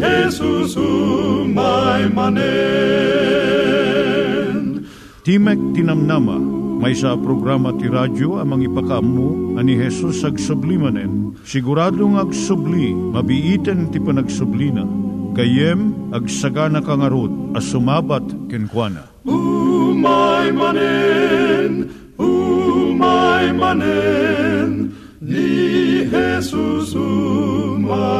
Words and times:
Jesus 0.00 0.80
umay 0.80 2.08
manen 2.08 3.20
Timek 5.20 5.60
Tinamnama, 5.76 6.40
may 6.80 6.96
sa 6.96 7.12
programa 7.12 7.76
ti 7.76 7.92
radyo 7.92 8.40
amang 8.40 8.64
ipakaammo 8.64 9.60
ani 9.60 9.76
Hesus 9.76 10.24
ag 10.24 10.40
sublimanen. 10.40 11.36
Siguradong 11.44 12.16
ag 12.16 12.32
subli, 12.32 12.96
mabiiten 12.96 13.92
ti 13.92 14.00
panagsublina. 14.00 14.88
Kayem 15.36 15.92
ag 16.16 16.24
sagana 16.24 16.80
kangarot 16.80 17.52
as 17.52 17.68
sumabat 17.68 18.24
kenkwana. 18.48 19.12
Umay 19.28 20.56
manen, 20.56 21.92
umay 22.16 23.52
manen, 23.52 24.96
ni 25.20 26.08
Jesus 26.08 26.96
umay 26.96 28.19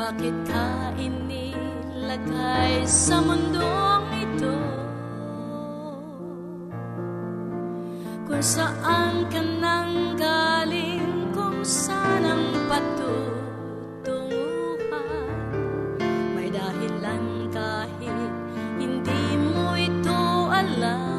Bakit 0.00 0.32
ka 0.48 0.96
inilagay 0.96 2.88
sa 2.88 3.20
mundong 3.20 4.08
ito? 4.16 4.56
Kung 8.24 8.40
saan 8.40 9.28
ka 9.28 9.44
nang 9.44 10.16
galing 10.16 11.28
Kung 11.36 11.60
saan 11.60 12.24
ang 12.24 12.48
patutunguhan 12.64 15.36
May 16.32 16.48
dahilan 16.48 17.52
kahit 17.52 18.32
hindi 18.80 19.36
mo 19.36 19.76
ito 19.76 20.48
alam. 20.48 21.12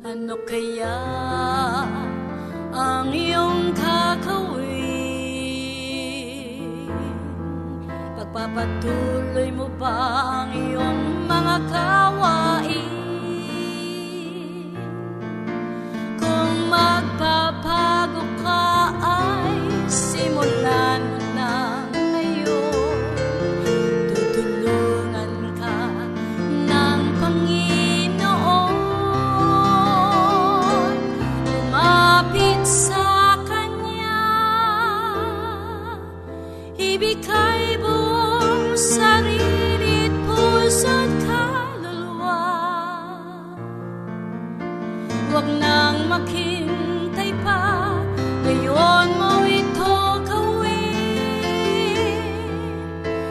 Ano 0.00 0.32
kaya 0.48 0.96
Pagpapatuloy 8.52 9.48
mo 9.56 9.64
ba 9.80 9.96
ang 10.44 10.52
iyong 10.52 11.24
mga 11.24 11.56
kawain? 11.72 12.01
Huwag 45.32 45.48
nang 45.48 46.12
maghintay 46.12 47.32
pa. 47.40 47.88
Ngayon 48.44 49.08
mo 49.16 49.48
ito 49.48 49.96
gawin 50.28 52.20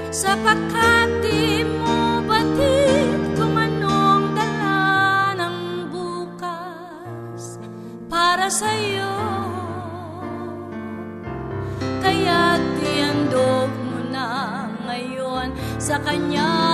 Sapagkat 0.09 1.09
di 1.21 1.61
mo 1.61 2.25
batid 2.25 3.37
Kung 3.37 3.53
anong 3.53 4.33
dala 4.33 5.37
ng 5.45 5.57
bukas 5.93 7.61
Para 8.09 8.49
sa'yo? 8.49 9.13
Kaya 12.01 12.57
tiandog 12.81 13.69
mo 13.77 13.99
na 14.09 14.65
ngayon 14.89 15.53
Sa 15.77 16.01
Kanya 16.01 16.70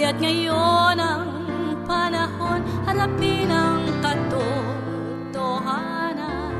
Kaya't 0.00 0.16
ngayon 0.16 0.96
ang 0.96 1.28
panahon 1.84 2.64
Harapin 2.88 3.52
ang 3.52 3.84
katotohanan. 4.00 6.56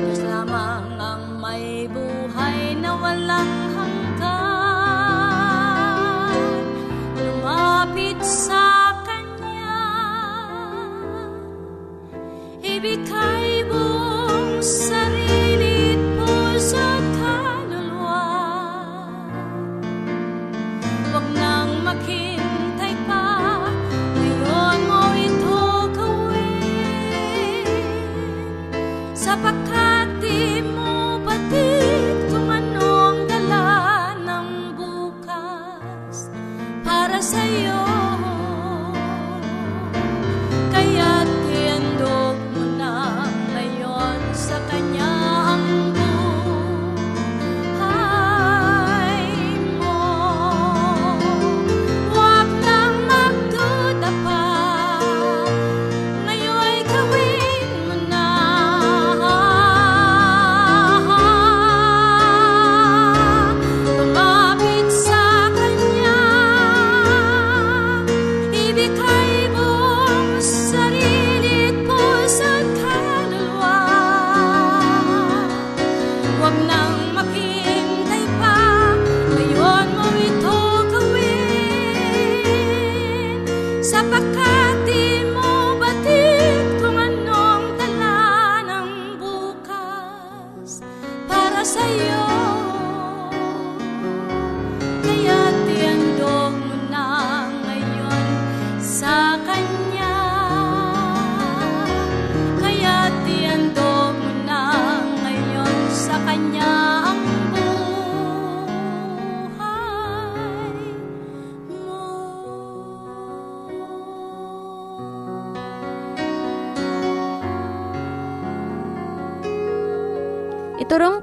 Diyos 0.00 0.24
lamang 0.24 0.96
ang 0.96 1.36
may 1.36 1.84
buhay 1.92 2.72
na 2.80 2.96
walang 2.96 3.61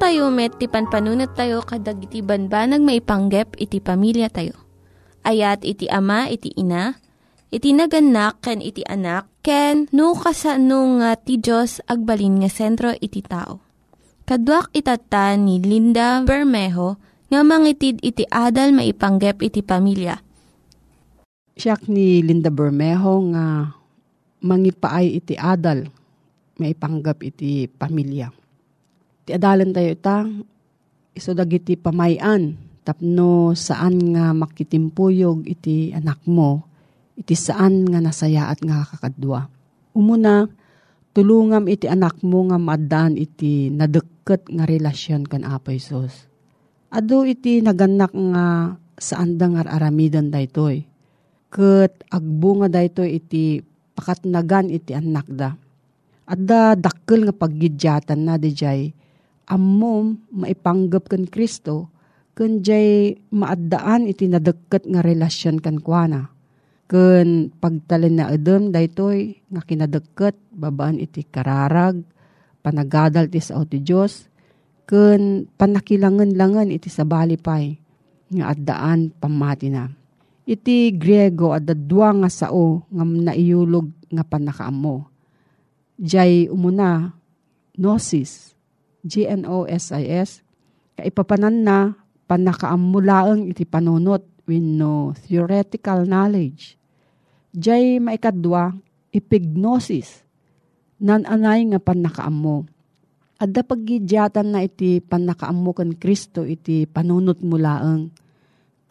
Tayo 0.10 0.34
met, 0.34 0.58
ti 0.58 0.66
panpanunat 0.66 1.38
tayo 1.38 1.62
kadag 1.62 2.02
iti 2.02 2.26
banbanag 2.26 2.82
maipanggep 2.82 3.54
iti 3.62 3.78
pamilya 3.78 4.34
tayo. 4.34 4.58
Ayat 5.22 5.62
iti 5.62 5.86
ama, 5.86 6.26
iti 6.26 6.50
ina, 6.58 6.98
iti 7.54 7.78
naganak, 7.78 8.42
ken 8.42 8.58
iti 8.58 8.82
anak, 8.90 9.30
ken 9.46 9.86
no 9.94 10.18
kasano 10.18 10.98
nga 10.98 11.14
ti 11.14 11.38
Diyos 11.38 11.86
agbalin 11.86 12.42
nga 12.42 12.50
sentro 12.50 12.90
iti 12.98 13.22
tao. 13.22 13.62
Kaduak 14.26 14.74
itata 14.74 15.38
ni 15.38 15.62
Linda 15.62 16.26
Bermejo 16.26 16.98
nga 17.30 17.46
mangitid 17.46 18.02
iti 18.02 18.26
adal 18.34 18.74
maipanggep 18.74 19.46
iti 19.46 19.62
pamilya. 19.62 20.18
Siyak 21.54 21.86
ni 21.86 22.26
Linda 22.26 22.50
Bermejo 22.50 23.30
nga 23.30 23.78
mangipaay 24.42 25.22
iti 25.22 25.38
adal 25.38 25.86
maipanggap 26.58 27.22
iti 27.22 27.70
pamilya. 27.70 28.39
Ti 29.30 29.38
adalan 29.38 29.70
tayo 29.70 29.94
ita, 29.94 30.26
iso 31.14 31.38
dagiti 31.38 31.78
pamayan, 31.78 32.58
tapno 32.82 33.54
saan 33.54 34.18
nga 34.18 34.34
makitimpuyog 34.34 35.46
iti 35.46 35.94
anak 35.94 36.26
mo, 36.26 36.66
iti 37.14 37.38
saan 37.38 37.86
nga 37.86 38.02
nasayaat 38.02 38.58
nga 38.66 38.90
kakadwa. 38.90 39.46
Umuna, 39.94 40.50
tulungam 41.14 41.70
iti 41.70 41.86
anak 41.86 42.26
mo 42.26 42.50
nga 42.50 42.58
maadaan 42.58 43.22
iti 43.22 43.70
nadeket 43.70 44.50
nga 44.50 44.66
relasyon 44.66 45.30
kan 45.30 45.46
Apo 45.46 45.78
Isos. 45.78 46.26
Ado 46.90 47.22
iti 47.22 47.62
naganak 47.62 48.10
nga 48.10 48.74
saan 48.98 49.38
da 49.38 49.46
nga 49.46 49.70
aramidan 49.70 50.34
daytoy. 50.34 50.90
Ket 51.54 52.02
agbo 52.10 52.66
nga 52.66 52.82
daytoy 52.82 53.22
iti 53.22 53.62
pakatnagan 53.94 54.74
iti 54.74 54.98
anak 54.98 55.30
da. 55.30 55.54
Adda 56.26 56.74
dakkel 56.74 57.30
nga 57.30 57.34
paggidyatan 57.38 58.26
na 58.26 58.42
dijay 58.42 58.98
ammom 59.50 60.22
maipanggap 60.30 61.10
kan 61.10 61.26
Kristo 61.26 61.90
ken 62.38 62.62
jay 62.64 63.18
maaddaan 63.34 64.08
iti 64.08 64.30
nadeket 64.30 64.88
nga 64.88 65.04
relasyon 65.04 65.60
kan 65.60 65.82
kuana. 65.82 66.32
Ken 66.90 67.54
pagtalen 67.60 68.18
na 68.18 68.32
edem 68.34 68.72
daytoy 68.74 69.38
nga 69.52 69.62
kinadeket 69.62 70.40
babaan 70.54 70.98
iti 70.98 71.22
kararag 71.28 72.02
panagadal 72.64 73.30
ti 73.30 73.44
sao 73.44 73.66
ti 73.68 73.84
Dios 73.84 74.26
ken 74.90 75.46
panakilangan-langan 75.60 76.74
iti 76.74 76.90
sabali 76.90 77.38
pay 77.38 77.78
nga 78.34 78.56
addaan 78.56 79.14
pamati 79.14 79.70
na. 79.70 79.90
Iti 80.50 80.90
Griego 80.98 81.54
adda 81.54 81.78
dua 81.78 82.10
nga 82.24 82.30
sao 82.30 82.82
nga 82.90 83.06
naiyulog 83.06 83.86
nga 84.10 84.26
panakaammo. 84.26 85.06
Jay 86.00 86.50
umuna 86.50 87.14
gnosis 87.78 88.58
G-N-O-S-I-S, 89.06 90.44
kaipapanan 91.00 91.64
na 91.64 91.78
panakaamulaang 92.28 93.50
iti 93.50 93.64
panunot 93.64 94.24
wenno 94.46 95.16
theoretical 95.26 96.04
knowledge. 96.04 96.76
Jay 97.56 97.98
maikadwa, 97.98 98.76
epignosis, 99.10 100.22
nananay 101.02 101.66
nga 101.74 101.80
panakaammo. 101.82 102.68
Adda 103.40 103.64
paggidyatan 103.64 104.52
na 104.52 104.68
iti 104.68 105.00
panakaammo 105.00 105.72
kan 105.72 105.96
Kristo 105.96 106.44
iti 106.44 106.84
panunot 106.84 107.40
mulaang, 107.40 108.12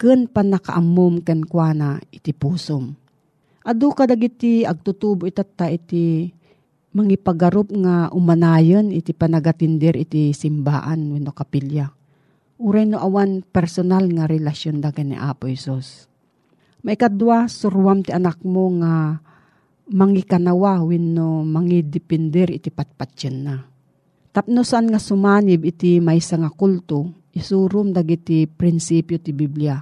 ken 0.01 0.25
panakaammom 0.25 1.21
ken 1.21 1.45
kuana 1.45 2.01
iti 2.09 2.33
pusom. 2.33 2.97
Adu 3.61 3.93
kadagiti 3.93 4.65
agtutubo 4.65 5.29
itatta 5.29 5.69
iti 5.69 6.33
mangipagarup 6.89 7.69
nga 7.69 8.09
umanayon 8.09 8.89
iti 8.89 9.13
panagatindir 9.13 9.93
iti 9.93 10.33
simbaan 10.33 11.13
wenno 11.13 11.29
kapilya. 11.29 11.93
Uray 12.59 12.89
no 12.89 12.99
awan 12.99 13.45
personal 13.45 14.09
nga 14.11 14.27
relasyon 14.27 14.83
da 14.83 14.91
ni 14.99 15.15
Apo 15.15 15.47
Isos. 15.47 16.09
Maikadwa, 16.83 17.47
surwam 17.47 18.03
ti 18.03 18.11
anak 18.11 18.43
mo 18.43 18.67
nga 18.83 19.19
mangikanawa 19.89 20.83
wenno 20.83 21.43
mangidipindir 21.47 22.51
iti 22.51 22.67
patpatyan 22.71 23.37
na. 23.43 23.55
Tapno 24.35 24.61
saan 24.63 24.91
nga 24.91 24.99
sumanib 24.99 25.65
iti 25.65 26.03
maysa 26.03 26.39
nga 26.39 26.51
kulto, 26.51 27.31
isurum 27.31 27.95
dagiti 27.95 28.45
prinsipyo 28.45 29.17
ti 29.19 29.31
Biblia. 29.31 29.79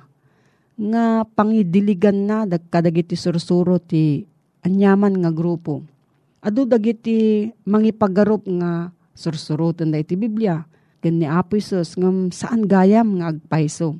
Nga 0.77 1.33
pangidiligan 1.33 2.29
na 2.29 2.37
dagkadagiti 2.45 3.17
sursuro 3.17 3.81
ti 3.81 4.21
anyaman 4.61 5.17
nga 5.17 5.33
grupo 5.33 5.96
Adu 6.37 6.69
dagiti 6.69 7.49
mangipagarup 7.65 8.45
nga 8.45 8.93
sursurutan 9.17 9.89
da 9.89 9.97
iti 9.97 10.13
Biblia. 10.13 10.61
Ken 11.01 11.21
ni 11.21 11.25
Apo 11.25 11.57
Isus 11.57 11.97
ngam 11.97 12.29
saan 12.29 12.65
gayam 12.65 13.17
nga 13.21 13.33
agpaiso. 13.33 13.97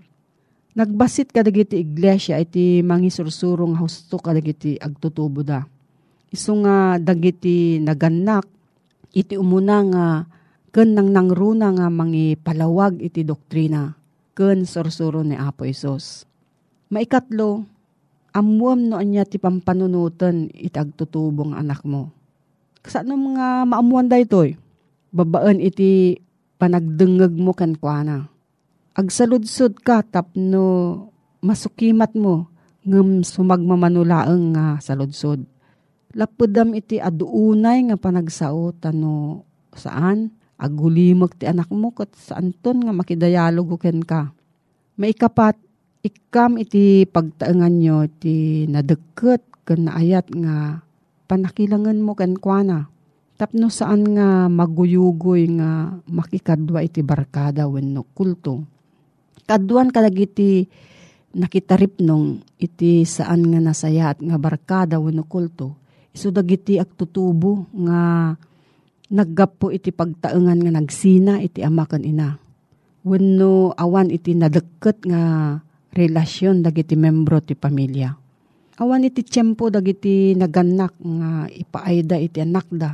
Nagbasit 0.77 1.34
ka 1.34 1.41
dagiti 1.41 1.82
iglesia 1.82 2.38
iti 2.38 2.86
mangisursurong 2.86 3.82
husto 3.82 4.22
ka 4.22 4.34
dagiti 4.38 4.77
agtutubo 4.77 5.41
da. 5.41 5.65
Isu 6.29 6.62
nga 6.62 7.01
dagiti 7.01 7.82
naganak 7.82 8.46
iti 9.17 9.34
umuna 9.34 9.77
nga 9.89 10.06
ken 10.70 10.94
nang 10.94 11.10
nangruna 11.10 11.74
nga 11.74 11.89
mangipalawag 11.89 13.01
iti 13.01 13.25
doktrina 13.25 13.98
ken 14.38 14.70
sursuro 14.70 15.25
ni 15.25 15.34
Apo 15.34 15.65
Isus. 15.65 16.29
Maikatlo, 16.94 17.65
amuam 18.38 18.86
no 18.86 19.01
anya 19.01 19.25
ti 19.25 19.41
pampanunutan 19.41 20.53
iti 20.53 20.77
agtutubong 20.77 21.58
anak 21.58 21.82
mo 21.82 22.16
Kasano 22.81 23.17
mga 23.17 23.67
maamuan 23.67 24.07
da 24.07 24.22
ito'y? 24.22 24.55
Babaan 25.12 25.60
iti 25.63 26.22
panagdengeg 26.62 27.34
mo 27.38 27.53
kan 27.53 27.77
kuana. 27.77 28.29
Agsaludsod 28.98 29.77
ka 29.81 30.01
tapno 30.01 30.65
masukimat 31.41 32.17
mo 32.17 32.50
ngem 32.88 33.22
sumagmamanulaeng 33.22 34.57
nga 34.57 34.81
saludsod. 34.81 35.46
Lapudam 36.17 36.74
iti 36.74 36.98
aduunay 36.98 37.91
nga 37.91 37.98
panagsao 38.00 38.74
tano 38.74 39.46
saan 39.77 40.34
agulimag 40.57 41.38
ti 41.38 41.46
anak 41.46 41.69
mo 41.69 41.93
kat 41.93 42.10
saan 42.17 42.55
ton 42.57 42.81
nga 42.81 42.96
makidayalogo 42.96 43.77
ken 43.77 44.01
ka. 44.01 44.34
Maikapat 44.98 45.62
ikam 46.01 46.57
iti 46.57 47.05
pagtaengan 47.05 47.75
nyo 47.77 48.10
ti 48.10 48.65
nadeket 48.65 49.46
ken 49.67 49.86
naayat 49.86 50.25
nga 50.34 50.81
panakilangan 51.27 52.00
mo 52.00 52.15
kan 52.15 52.39
kuana. 52.39 52.88
Tapno 53.38 53.69
saan 53.69 54.17
nga 54.17 54.50
maguyugoy 54.50 55.46
nga 55.62 55.93
makikadwa 56.10 56.81
iti 56.81 57.05
barkada 57.05 57.69
wenno 57.69 58.01
kulto. 58.17 58.65
Kaduan 59.46 59.93
kadagiti 59.93 60.65
nakitarip 61.38 62.01
nung 62.01 62.41
iti 62.57 63.05
saan 63.05 63.46
nga 63.53 63.62
nasayat 63.62 64.25
nga 64.25 64.41
barkada 64.41 64.98
wenno 64.98 65.22
kulto. 65.29 65.77
Isu 66.17 66.34
dagiti 66.34 66.81
agtutubo 66.81 67.69
nga 67.77 68.34
naggapo 69.13 69.69
iti 69.69 69.93
pagtaengan 69.93 70.57
nga 70.57 70.72
nagsina 70.74 71.38
iti 71.38 71.62
ama 71.62 71.86
ken 71.86 72.01
ina. 72.01 72.41
Wenno 73.05 73.72
awan 73.77 74.10
iti 74.10 74.34
nadeket 74.34 75.05
nga 75.05 75.55
relasyon 75.93 76.65
dagiti 76.65 76.98
membro 76.98 77.38
ti 77.38 77.53
pamilya. 77.53 78.26
Awan 78.77 79.10
iti 79.10 79.25
tiyempo 79.25 79.74
dagiti 79.74 80.38
naganak 80.38 80.93
nga 81.01 81.50
ipaayda 81.50 82.15
iti 82.22 82.39
anak 82.46 82.67
da 82.69 82.93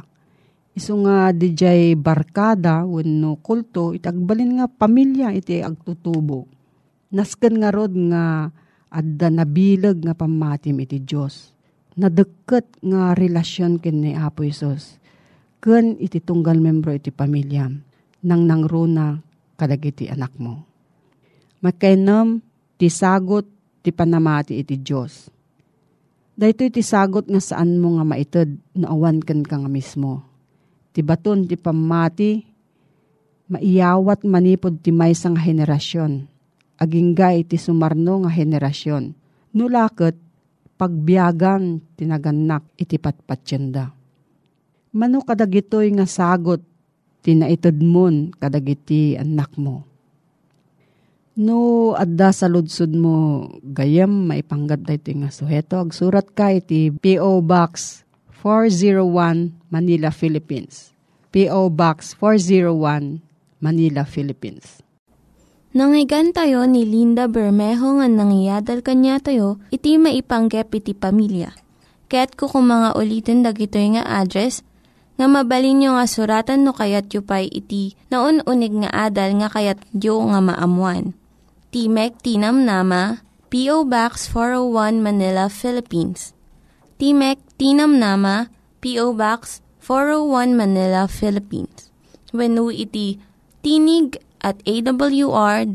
Isu 0.73 1.05
nga 1.05 1.29
dijay 1.29 1.93
barkada 1.93 2.81
wenno 2.81 3.37
kulto 3.45 3.93
itagbalin 3.93 4.57
nga 4.57 4.65
pamilya 4.65 5.29
iti 5.29 5.61
agtutubo. 5.61 6.49
Nasken 7.13 7.61
nga 7.61 7.69
rod 7.69 7.93
nga 7.93 8.49
adda 8.89 9.29
nabilag 9.29 10.01
nga 10.01 10.17
pamatim 10.17 10.81
iti 10.81 10.97
Dios. 10.97 11.53
Nadeket 11.93 12.81
nga 12.81 13.13
relasyon 13.13 13.77
ken 13.77 14.01
ni 14.01 14.17
Apo 14.17 14.41
Isos. 14.41 14.97
Ken 15.61 15.93
iti 16.01 16.17
tunggal 16.17 16.57
membro 16.57 16.89
iti 16.89 17.13
pamilya 17.13 17.69
nang 18.25 18.41
nangruna 18.49 19.21
kadagiti 19.53 20.09
anak 20.09 20.33
mo. 20.41 20.65
Makainom 21.61 22.41
ti 22.81 22.89
sagot 22.89 23.45
ti 23.85 23.93
panamati 23.93 24.57
iti 24.57 24.73
Dios. 24.81 25.29
Dahito 26.33 26.65
iti 26.65 26.81
sagot 26.81 27.29
nga 27.29 27.41
saan 27.41 27.77
mo 27.77 27.97
nga 27.97 28.05
maited 28.05 28.57
na 28.73 28.89
awan 28.89 29.21
ken 29.21 29.45
ka 29.45 29.61
nga 29.61 29.69
mismo 29.69 30.33
ti 30.93 31.01
baton 31.01 31.49
ti 31.49 31.57
pamati, 31.57 32.45
maiyawat 33.49 34.23
manipod 34.23 34.79
ti 34.79 34.93
may 34.93 35.17
nga 35.17 35.41
henerasyon. 35.41 36.29
Agingga 36.77 37.33
iti 37.33 37.57
sumarno 37.57 38.23
nga 38.23 38.31
henerasyon. 38.31 39.03
Nulakot, 39.57 40.15
pagbiyagan 40.77 41.81
tinaganak 41.97 42.65
iti 42.77 43.01
patpatsyenda. 43.01 43.89
Mano 44.93 45.25
kadagitoy 45.25 45.89
nga 45.97 46.05
sagot 46.05 46.61
tinaitad 47.25 47.77
mon 47.81 48.29
kadagiti 48.37 49.17
anak 49.17 49.57
mo. 49.57 49.89
No, 51.33 51.97
adda 51.97 52.29
sa 52.29 52.45
ludsud 52.45 52.93
mo, 52.93 53.49
gayam 53.65 54.29
maipanggap 54.29 54.85
da 54.85 54.93
ito 54.93 55.09
nga 55.17 55.33
suheto. 55.33 55.81
Agsurat 55.81 56.29
ka 56.29 56.53
iti 56.53 56.93
P.O. 56.93 57.41
Box 57.41 58.05
401 58.45 59.49
Manila, 59.73 60.13
Philippines. 60.13 60.93
P.O. 61.33 61.73
Box 61.73 62.13
401 62.21 63.25
Manila, 63.65 64.05
Philippines. 64.05 64.85
Nangyigan 65.73 66.37
tayo 66.37 66.69
ni 66.69 66.85
Linda 66.85 67.25
Bermejo 67.25 67.97
nga 67.97 68.05
nangyadal 68.05 68.85
kanya 68.85 69.17
tayo, 69.17 69.57
iti 69.73 69.97
maipanggep 69.97 70.69
iti 70.69 70.93
pamilya. 70.93 71.49
Kaya't 72.13 72.37
kukumanga 72.37 72.93
ulitin 72.93 73.41
dagito 73.41 73.81
nga 73.81 74.05
address 74.21 74.61
nga 75.17 75.25
mabalin 75.25 75.81
nyo 75.81 75.97
nga 75.97 76.05
suratan 76.05 76.61
no 76.61 76.77
kayat 76.77 77.09
yu 77.09 77.25
pa'y 77.25 77.49
iti 77.49 77.97
na 78.13 78.21
unig 78.21 78.85
nga 78.85 79.09
adal 79.09 79.33
nga 79.41 79.49
kayat 79.49 79.81
yu 79.97 80.13
nga 80.29 80.37
maamuan. 80.45 81.17
Timek 81.73 82.21
Tinam 82.21 82.69
Nama, 82.69 83.25
P.O. 83.49 83.89
Box 83.89 84.29
401 84.29 85.01
Manila, 85.01 85.49
Philippines. 85.49 86.37
Timek 87.01 87.41
Tinam 87.57 87.97
Nama, 87.97 88.53
P.O. 88.77 89.17
Box 89.17 89.65
401 89.81 90.53
Manila, 90.53 91.09
Philippines. 91.09 91.89
When 92.29 92.61
iti 92.69 93.17
tinig 93.65 94.21
at 94.37 94.61
awr.org. 94.69 95.73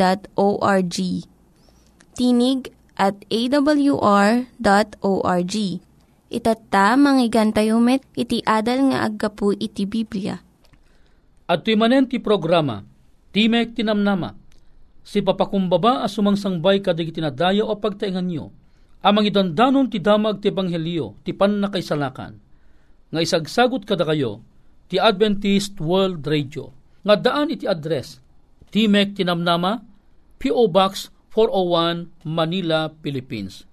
Tinig 2.15 2.61
at 2.95 3.17
awr.org. 3.27 4.35
Itatta, 6.31 6.87
manggigan 6.95 7.51
tayo 7.51 7.83
met, 7.83 8.07
iti 8.15 8.39
adal 8.47 8.95
nga 8.95 9.03
aggapu 9.03 9.51
iti 9.51 9.83
Biblia. 9.83 10.39
At 11.51 11.67
manen 11.67 12.07
ti 12.07 12.23
programa, 12.23 12.87
Timek 13.35 13.75
Tinamnama, 13.75 14.47
si 15.09 15.25
papakumbaba 15.25 16.05
as 16.05 16.13
sumangsangbay 16.13 16.85
kadig 16.85 17.17
tinadaya 17.17 17.65
o 17.65 17.73
pagtaingan 17.81 18.29
nyo, 18.29 18.53
amang 19.01 19.25
idandanon 19.25 19.89
ti 19.89 20.05
damag 20.05 20.45
ti 20.45 20.53
Ebanghelyo, 20.53 21.17
ti 21.25 21.33
pan 21.33 21.65
na 21.65 21.73
kaysalakan. 21.73 22.37
Nga 23.09 23.25
isagsagot 23.25 23.89
kada 23.89 24.05
kayo, 24.05 24.45
ti 24.93 25.01
Adventist 25.01 25.81
World 25.81 26.29
Radio. 26.29 26.77
Nga 27.09 27.25
daan 27.25 27.49
iti 27.49 27.65
address, 27.65 28.21
Timek 28.69 29.17
Tinamnama, 29.17 29.81
P.O. 30.37 30.69
Box 30.69 31.09
401, 31.33 32.29
Manila, 32.29 32.93
Philippines. 33.01 33.65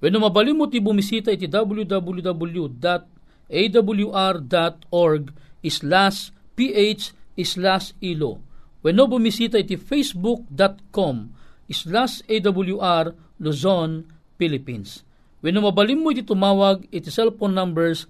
When 0.00 0.16
mabalim 0.16 0.56
mo 0.56 0.72
ti 0.72 0.80
bumisita 0.80 1.36
iti 1.36 1.52
www.awr.org 1.52 2.72
slash 5.68 6.18
ph 6.56 7.12
slash 7.44 7.92
ilo. 8.00 8.47
When 8.82 8.94
no 8.94 9.06
bumisita 9.10 9.58
iti 9.58 9.74
facebook.com 9.74 11.34
slash 11.68 12.24
awr 12.30 13.12
Luzon, 13.38 14.02
Philippines. 14.38 15.02
When 15.42 15.54
mabalim 15.58 16.02
mo 16.02 16.10
iti 16.14 16.22
tumawag 16.26 16.86
iti 16.90 17.10
cellphone 17.10 17.54
numbers 17.54 18.06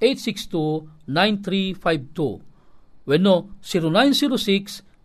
0939-862-9352. 0.00 2.40
When 3.08 3.22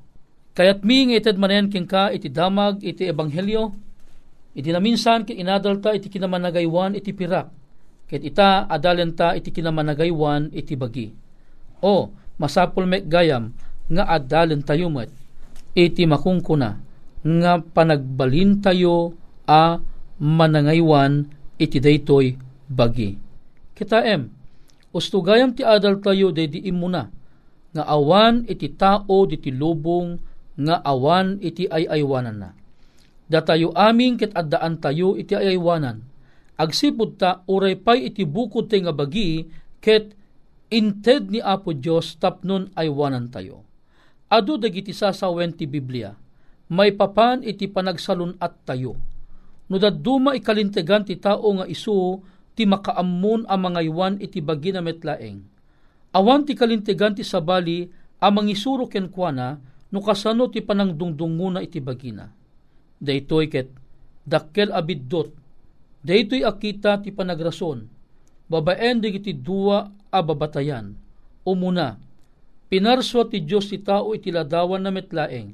kayat 0.54 0.86
mi 0.86 1.10
nga 1.10 1.18
ited 1.18 1.42
manen 1.42 1.74
king 1.74 1.90
ka 1.90 2.14
iti 2.14 2.30
damag 2.30 2.86
iti 2.86 3.10
ebanghelyo, 3.10 3.74
iti 4.54 4.70
naminsan 4.70 5.26
iti 5.26 5.34
inadalta 5.42 5.98
iti 5.98 6.14
kinamanagaywan 6.14 6.94
iti 6.94 7.10
pirak, 7.14 7.50
ket 8.08 8.24
ita 8.24 8.66
adalenta 8.72 9.36
iti 9.36 9.52
kinamanagaywan 9.52 10.52
iti 10.56 10.74
bagi. 10.80 11.12
O, 11.84 12.10
masapul 12.40 12.88
mek 12.88 13.06
gayam, 13.06 13.54
nga 13.88 14.08
adalen 14.08 14.64
tayo 14.64 14.88
met, 14.92 15.12
iti 15.78 16.04
makungkuna, 16.08 16.80
nga 17.22 17.54
panagbalin 17.62 18.60
tayo 18.64 19.16
a 19.46 19.80
manangaywan 20.18 21.28
iti 21.60 21.78
daytoy 21.78 22.36
bagi. 22.68 23.16
Kita 23.78 24.02
em, 24.04 24.32
ustugayam 24.90 25.54
ti 25.54 25.62
adal 25.62 26.02
tayo 26.02 26.34
de 26.34 26.50
di 26.50 26.60
imuna, 26.66 27.12
nga 27.76 27.84
awan 27.86 28.48
iti 28.50 28.74
tao 28.74 29.28
diti 29.30 29.54
lubong 29.54 30.18
nga 30.58 30.82
awan 30.82 31.38
iti 31.46 31.70
ayaywanan 31.70 32.38
na. 32.42 32.50
Datayo 33.30 33.76
aming 33.78 34.18
ket 34.18 34.34
addaan 34.34 34.82
tayo 34.82 35.14
iti 35.14 35.38
ayaywanan. 35.38 36.02
Agsipud 36.58 37.22
ta 37.22 37.46
uray 37.46 37.78
pay 37.78 38.10
iti 38.10 38.26
bukod 38.26 38.66
tay 38.66 38.82
nga 38.82 38.90
bagi 38.90 39.46
ket 39.78 40.18
inted 40.74 41.30
ni 41.30 41.38
Apo 41.38 41.72
Dios 41.78 42.18
tapnon 42.18 42.74
aywanan 42.74 43.30
tayo. 43.30 43.62
Adu 44.28 44.58
dagiti 44.58 44.92
sasawen 44.92 45.54
ti 45.54 45.70
Biblia. 45.70 46.12
May 46.74 46.98
papan 46.98 47.46
iti 47.46 47.70
panagsalun 47.70 48.36
at 48.42 48.66
tayo. 48.66 48.98
No 49.70 49.78
daduma 49.78 50.34
ikalintegan 50.34 51.06
ti 51.06 51.16
tao 51.22 51.46
nga 51.62 51.70
isu 51.70 52.20
ti 52.58 52.66
makaammon 52.66 53.46
ang 53.46 53.62
mga 53.62 53.82
iwan 53.86 54.14
iti 54.18 54.42
bagi 54.42 54.74
na 54.74 54.82
metlaeng. 54.82 55.40
Awan 56.18 56.42
ti 56.42 56.58
kalintegan 56.58 57.14
ti 57.14 57.22
sabali 57.22 57.86
ang 58.18 58.34
mangisuro 58.34 58.90
ken 58.90 59.14
kuana 59.14 59.62
no 59.94 60.00
kasano 60.02 60.50
ti 60.50 60.66
panangdungdunguna 60.66 61.62
iti 61.62 61.78
bagina. 61.78 62.26
Daytoy 62.98 63.46
ket 63.46 63.70
dakkel 64.26 64.74
abiddot. 64.74 65.37
Daytoy 66.08 66.48
akita 66.48 67.04
ti 67.04 67.12
panagrason. 67.12 67.84
Babaen 68.48 69.04
iti 69.04 69.36
duwa 69.36 69.92
a 70.08 70.24
babatayan. 70.24 70.96
Umuna, 71.44 72.00
pinarswa 72.72 73.28
ti 73.28 73.44
Dios 73.44 73.68
ti 73.68 73.84
tao 73.84 74.16
iti 74.16 74.32
ladawan 74.32 74.88
na 74.88 74.92
metlaeng. 74.96 75.52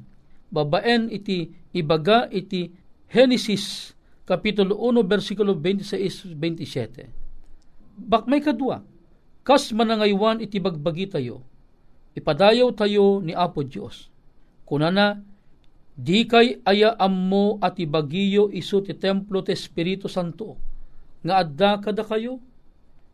Babaen 0.54 1.10
iti 1.10 1.50
ibaga 1.74 2.30
iti 2.30 2.70
Genesis 3.10 3.94
Kapitulo 4.24 4.80
1, 4.80 5.04
versikulo 5.04 5.52
26-27. 5.52 7.12
Bak 8.08 8.24
may 8.24 8.40
kadwa, 8.40 8.80
kas 9.44 9.68
manangaywan 9.68 10.40
iti 10.40 10.56
bagbagi 10.56 11.12
tayo, 11.12 11.44
ipadayaw 12.16 12.72
tayo 12.72 13.20
ni 13.20 13.36
Apo 13.36 13.60
Diyos. 13.60 14.08
Kunana, 14.64 15.20
di 15.94 16.26
kay 16.26 16.58
aya 16.66 16.98
ammo 16.98 17.62
at 17.62 17.78
ibagiyo 17.78 18.50
isu 18.50 18.82
ti 18.82 18.98
templo 18.98 19.46
ti 19.46 19.54
Espiritu 19.54 20.10
Santo, 20.10 20.58
nga 21.22 21.40
adda 21.46 21.78
kada 21.78 22.02
kayo, 22.02 22.42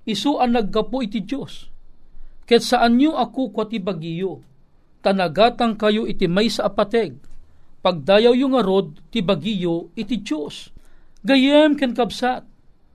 isu 0.09 0.41
ang 0.41 0.57
naggapo 0.57 1.05
iti 1.05 1.21
Diyos. 1.21 1.69
Ket 2.49 2.65
saan 2.65 2.99
nyo 2.99 3.15
ako 3.15 3.53
kwa 3.55 3.69
ti 3.69 3.79
bagiyo, 3.79 4.43
tanagatang 5.05 5.79
kayo 5.79 6.09
iti 6.09 6.27
may 6.27 6.51
sa 6.51 6.67
apateg, 6.67 7.15
pagdayaw 7.85 8.35
yung 8.35 8.59
arod 8.59 8.99
ti 9.13 9.23
bagiyo 9.23 9.93
iti 9.95 10.19
Diyos. 10.25 10.73
Gayem 11.21 11.77
ken 11.77 11.93
kabsat, 11.93 12.43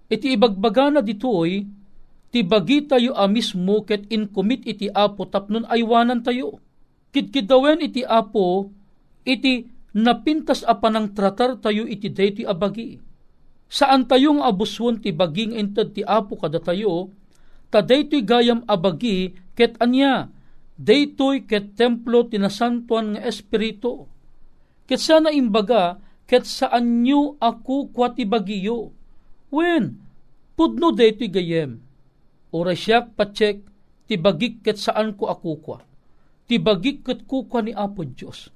iti 0.10 0.34
ibagbaga 0.34 0.98
na 0.98 1.02
ditoy, 1.06 1.64
ti 2.34 2.44
bagi 2.44 2.84
tayo 2.84 3.16
a 3.16 3.30
mismo 3.32 3.86
ket 3.88 4.10
inkumit 4.12 4.66
iti 4.68 4.92
apo 4.92 5.24
tapnon 5.30 5.64
aywanan 5.72 6.20
tayo. 6.20 6.60
Kidkidawen 7.16 7.80
iti 7.80 8.04
apo, 8.04 8.68
iti 9.24 9.75
napintas 9.96 10.68
a 10.68 10.76
panang 10.76 11.16
tratar 11.16 11.56
tayo 11.64 11.88
iti 11.88 12.12
dayti 12.12 12.44
abagi. 12.44 13.00
Saan 13.72 14.06
tayong 14.06 14.44
abuswon 14.44 15.00
ti 15.00 15.16
baging 15.16 15.56
ented 15.56 15.96
ti 15.96 16.04
apo 16.04 16.36
kada 16.36 16.60
tayo, 16.60 17.10
ta 17.72 17.80
daytoy 17.80 18.22
gayam 18.22 18.62
abagi 18.68 19.34
ket 19.56 19.80
anya, 19.80 20.28
daytoy 20.76 21.48
ket 21.48 21.80
templo 21.80 22.28
tinasantuan 22.28 23.16
nga 23.16 23.22
espiritu. 23.24 24.06
Ket 24.86 25.02
sana 25.02 25.32
imbaga, 25.32 25.98
ket 26.28 26.44
saan 26.46 27.02
nyo 27.02 27.40
ako 27.40 27.90
kwati 27.90 28.28
bagiyo. 28.28 28.92
Wen, 29.50 29.98
pudno 30.60 30.92
daytoy 30.92 31.32
gayem. 31.32 31.80
Ora 32.52 32.76
siyak 32.76 33.16
patsek, 33.16 33.64
ti 34.06 34.20
bagik 34.20 34.62
ket 34.62 34.78
saan 34.78 35.16
ko 35.18 35.32
ako 35.32 35.52
kwa. 35.64 35.80
Ti 36.46 36.62
bagik 36.62 37.02
ket 37.02 37.26
kukwa 37.26 37.66
ni 37.66 37.74
Apo 37.74 38.06
Diyos. 38.06 38.54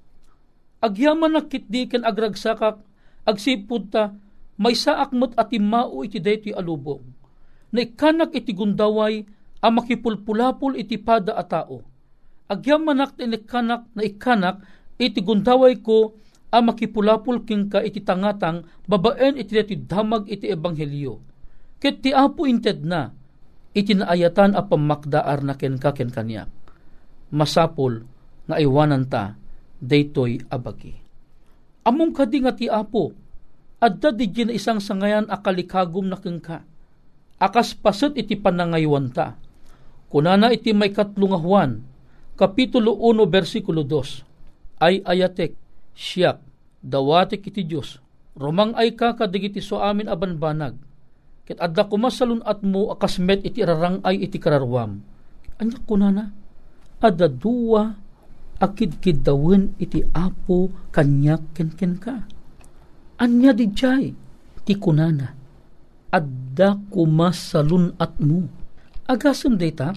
Agyaman 0.79 1.35
na 1.35 1.43
kitdi 1.43 1.91
ken 1.91 2.07
agragsakak, 2.07 2.79
agsipud 3.27 3.91
ta, 3.91 4.15
may 4.59 4.75
saak 4.75 5.11
mo't 5.11 5.35
atimao 5.35 6.03
iti 6.07 6.23
daytoy 6.23 6.55
alubong. 6.55 7.03
Na 7.75 7.83
ikanak 7.83 8.31
iti 8.31 8.55
gundaway, 8.55 9.27
ang 9.59 9.73
makipulpulapul 9.75 10.79
iti 10.79 10.95
pada 10.95 11.35
a 11.35 11.43
tao. 11.43 11.83
Agyaman 12.47 13.03
ti 13.13 13.27
ikanak 13.27 13.91
na 13.91 14.01
ikanak, 14.07 14.63
iti 14.95 15.19
gundaway 15.19 15.83
ko, 15.83 16.15
ang 16.49 16.73
makipulapul 16.73 17.45
king 17.45 17.69
ka 17.69 17.83
iti 17.85 18.01
tangatang 18.01 18.65
babaen 18.89 19.37
iti 19.37 19.53
iti 19.53 19.77
damag 19.85 20.25
iti 20.25 20.49
ebanghelyo. 20.49 21.21
Ket 21.77 22.01
ti 22.01 22.09
apo 22.09 22.49
inted 22.49 22.81
na 22.81 23.13
iti 23.71 23.93
naayatan 23.93 24.57
a 24.57 24.65
pamakdaar 24.65 25.45
na 25.45 25.53
ken 25.53 25.77
ka 25.77 25.93
ken. 25.93 26.09
Masapol 27.29 28.01
nga 28.49 28.57
iwanan 28.57 29.05
ta 29.05 29.37
daytoy 29.79 30.43
abagi. 30.51 30.95
Among 31.87 32.11
kadi 32.11 32.43
nga 32.43 32.53
ti 32.53 32.67
apo 32.67 33.15
adda 33.79 34.11
di 34.11 34.27
na 34.43 34.53
isang 34.53 34.83
sangayan 34.83 35.25
akalikagom 35.31 36.05
na 36.05 36.19
ken 36.19 36.43
ka. 36.43 36.61
Akas 37.39 37.71
paset 37.71 38.11
iti 38.19 38.35
panangaywan 38.35 39.15
ta. 39.15 39.39
Kunana 40.11 40.51
iti 40.51 40.75
may 40.75 40.91
katlungahuan, 40.91 41.79
Kapitulo 42.35 42.95
1, 42.97 43.29
versikulo 43.29 43.83
2, 43.83 44.79
ay 44.83 45.03
ayatek, 45.03 45.55
siyak, 45.91 46.39
dawatik 46.79 47.47
iti 47.51 47.67
Diyos, 47.67 47.99
romang 48.35 48.73
ay 48.79 48.95
ka 48.95 49.15
kadigiti 49.15 49.59
so 49.59 49.79
amin 49.79 50.07
abanbanag, 50.07 50.75
ket 51.43 51.59
adda 51.59 51.85
kumasalun 51.85 52.41
at 52.47 52.63
mo 52.63 52.89
akasmet 52.89 53.43
iti 53.43 53.61
rarang 53.61 54.01
ay 54.01 54.23
iti 54.23 54.39
kararwam. 54.41 55.03
Anya 55.59 55.77
kunana, 55.83 56.31
adda 57.03 57.27
duwa 57.27 57.93
akid 58.59 58.99
kidawin 58.99 59.73
iti 59.79 60.03
apo 60.11 60.71
kanyak 60.91 61.55
ken 61.55 61.71
ken 61.73 61.95
ka. 61.97 62.27
Anya 63.19 63.51
di 63.51 63.67
jay, 63.71 64.15
ti 64.63 64.75
kunana, 64.79 65.35
adda 66.11 66.79
kumasalun 66.87 67.95
at 67.99 68.15
mo. 68.19 68.47
Agasem 69.09 69.59
data, 69.59 69.91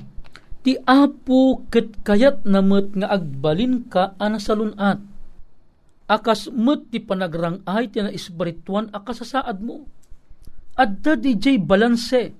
ti 0.67 0.75
apo 0.83 1.67
ket 1.71 2.03
kayat 2.03 2.43
namet 2.47 2.95
nga 2.99 3.15
agbalin 3.15 3.87
ka 3.87 4.19
ana 4.19 4.43
salunat 4.43 5.13
akas 6.13 6.53
met 6.53 6.93
ti 6.93 7.01
panagrang 7.01 7.65
ay 7.65 7.89
ti 7.89 8.05
na 8.05 8.13
espirituan 8.13 8.93
akasasaad 8.93 9.65
mo. 9.65 9.89
Adda 10.77 11.17
di 11.17 11.37
jay 11.37 11.57
balanse, 11.57 12.33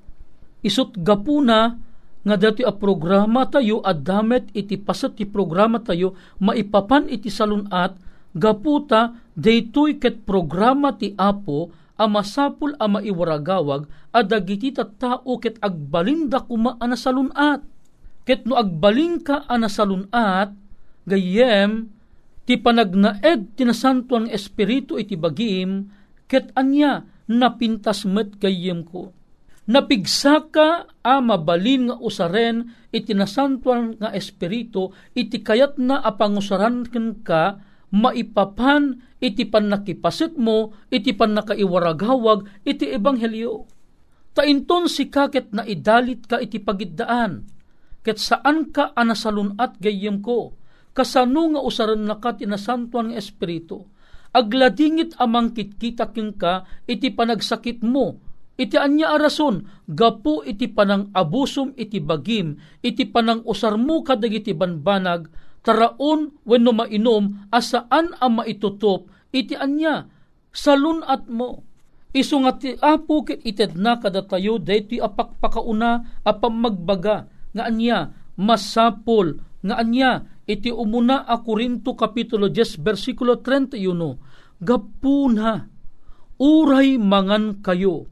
isot 0.61 0.97
gapuna 1.01 1.77
nga 2.23 2.37
dati 2.39 2.63
a 2.63 2.71
programa 2.71 3.47
tayo 3.51 3.83
adamet 3.83 4.51
iti 4.55 4.79
pasat 4.79 5.19
ti 5.19 5.27
programa 5.27 5.83
tayo 5.83 6.15
maipapan 6.39 7.11
iti 7.11 7.27
salunat 7.29 7.99
gaputa 8.33 9.19
daytoy 9.35 9.99
ket 9.99 10.23
programa 10.23 10.95
ti 10.95 11.13
Apo 11.19 11.75
a 11.99 12.07
masapul 12.07 12.79
a 12.79 12.87
maiwaragawag 12.87 13.91
a 14.15 14.21
dagiti 14.23 14.73
tao 14.73 15.33
ket 15.43 15.59
agbalinda 15.59 16.47
kuma 16.47 16.79
ana 16.79 16.95
salunat 16.95 17.61
ket 18.23 18.47
no 18.47 18.55
agbaling 18.55 19.19
ka 19.19 19.43
salunat 19.67 20.55
gayem 21.03 21.91
ti 22.47 22.55
panagnaed 22.55 23.55
tinasantuan 23.59 24.31
espiritu 24.31 24.95
iti 24.95 25.19
bagim 25.19 25.91
ket 26.31 26.55
anya 26.55 27.03
napintas 27.27 28.07
met 28.07 28.39
gayem 28.39 28.83
ko. 28.87 29.15
Napigsaka 29.73 30.85
a 31.01 31.25
mabalin 31.25 31.89
nga 31.89 31.97
usaren 31.97 32.77
iti 32.93 33.17
nasantuan 33.17 33.97
nga 33.97 34.13
espiritu 34.13 34.93
iti 35.17 35.41
kayat 35.41 35.81
na 35.81 35.97
apangusaran 36.05 36.85
ka 37.25 37.57
maipapan 37.89 39.01
iti 39.17 39.49
pannakipasit 39.49 40.37
mo 40.37 40.77
iti 40.93 41.17
pannakaiwaragawag 41.17 42.69
iti 42.69 42.85
ebanghelyo. 42.93 43.65
Tainton 44.37 44.93
si 44.93 45.09
kaket 45.09 45.57
na 45.57 45.65
idalit 45.65 46.29
ka 46.29 46.37
iti 46.37 46.61
pagiddaan 46.61 47.49
ket 48.05 48.21
saan 48.21 48.69
ka 48.77 48.93
anasalunat 48.93 49.81
gayem 49.81 50.21
ko? 50.21 50.53
Kasano 50.93 51.57
nga 51.57 51.65
usaran 51.65 52.05
na 52.05 52.21
ka 52.21 52.37
tinasantuan 52.37 53.09
nga 53.09 53.17
espiritu, 53.17 53.89
agladingit 54.37 55.17
amang 55.17 55.57
kitkita 55.57 56.13
ka, 56.13 56.69
iti 56.85 57.09
panagsakit 57.09 57.81
mo, 57.81 58.21
iti 58.61 58.77
anya 58.77 59.17
arason, 59.17 59.65
gapu 59.89 60.45
iti 60.45 60.69
panang 60.69 61.09
abusom 61.17 61.73
iti 61.77 61.99
bagim, 61.99 62.61
iti 62.85 63.09
panang 63.09 63.41
usar 63.49 63.81
mo 63.81 64.05
kadagiti 64.05 64.53
banbanag, 64.53 65.29
taraon 65.65 66.35
wenno 66.45 66.73
mainom, 66.75 67.49
asaan 67.49 68.13
ang 68.19 68.43
maitutop, 68.43 69.09
iti 69.33 69.57
anya, 69.57 70.09
salun 70.53 71.01
at 71.07 71.27
mo. 71.27 71.65
Nga 72.13 72.53
ti 72.61 72.77
apo 72.77 73.25
ket 73.25 73.41
ited 73.41 73.73
na 73.81 73.97
kadatayo 73.97 74.61
daytoy 74.61 75.01
apakpakauna 75.01 76.21
apam 76.29 76.61
magbaga 76.61 77.25
nga 77.57 77.65
anya 77.65 78.13
masapol 78.37 79.41
nga 79.65 79.81
anya 79.81 80.29
iti 80.45 80.69
umuna 80.69 81.25
a 81.25 81.41
Korinto 81.41 81.97
kapitulo 81.97 82.53
10 82.53 82.85
versikulo 82.85 83.41
31 83.41 84.61
gapuna 84.61 85.73
uray 86.37 87.01
mangan 87.01 87.65
kayo 87.65 88.12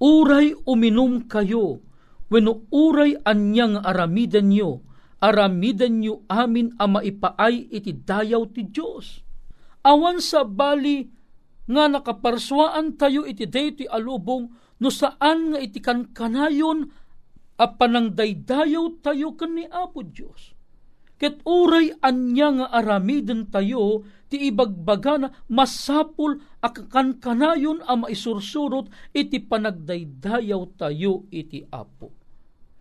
uray 0.00 0.56
uminom 0.64 1.28
kayo. 1.28 1.84
Wenno 2.32 2.66
uray 2.72 3.14
anyang 3.22 3.78
aramiden 3.84 4.50
nyo 4.50 4.90
aramiden 5.20 6.00
nyo 6.00 6.24
amin 6.32 6.72
a 6.80 6.88
maipaay 6.88 7.68
iti 7.68 7.92
dayaw 7.92 8.48
ti 8.48 8.64
Dios 8.66 9.20
awan 9.84 10.18
sa 10.18 10.48
bali 10.48 11.12
nga 11.68 11.86
nakaparswaan 11.86 12.96
tayo 12.96 13.28
iti 13.28 13.44
daytoy 13.44 13.86
alubong 13.86 14.48
no 14.80 14.88
saan 14.88 15.54
nga 15.54 15.58
iti 15.60 15.78
kankanayon 15.78 16.88
a 17.60 17.66
panangdaydayaw 17.68 19.04
tayo 19.04 19.36
kan 19.36 19.52
ni 19.52 19.68
Apo 19.68 20.00
Diyos 20.00 20.56
ket 21.20 21.44
uray 21.44 21.92
anya 22.00 22.48
nga 22.56 22.66
aramiden 22.80 23.52
tayo 23.52 24.08
ti 24.32 24.48
ibagbaga 24.48 25.20
na 25.20 25.28
masapul 25.52 26.40
akakan 26.64 27.20
kanayon 27.20 27.84
a 27.84 27.92
maisursurot 27.92 28.88
iti 29.12 29.36
panagdaydayaw 29.44 30.80
tayo 30.80 31.28
iti 31.28 31.60
apo. 31.68 32.08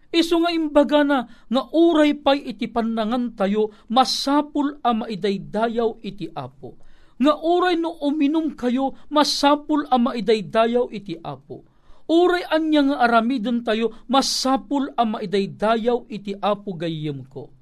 Iso 0.09 0.39
nga 0.39 0.55
imbaga 0.55 1.03
na 1.03 1.27
nga 1.27 1.63
uray 1.75 2.15
pay 2.15 2.55
iti 2.55 2.71
panangan 2.71 3.35
tayo 3.35 3.75
masapul 3.91 4.79
a 4.87 4.95
maidaydayaw 4.95 5.99
iti 5.99 6.31
apo. 6.31 6.79
Nga 7.19 7.33
uray 7.43 7.75
no 7.75 7.99
uminom 7.99 8.55
kayo 8.55 8.95
masapul 9.11 9.83
a 9.91 9.99
maidaydayaw 9.99 10.87
iti 10.95 11.19
apo. 11.19 11.67
Uray 12.07 12.47
anya 12.55 12.87
nga 12.87 12.97
aramiden 13.03 13.67
tayo 13.67 13.91
masapul 14.07 14.95
a 14.95 15.03
maidaydayaw 15.03 16.07
iti 16.07 16.33
apo 16.39 16.73
gayem 16.79 17.27
ko 17.27 17.58